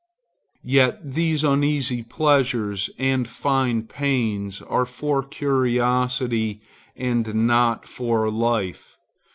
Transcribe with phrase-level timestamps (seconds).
[0.65, 6.61] Yet these uneasy pleasures and fine pains are for curiosity
[6.97, 8.97] and not for life.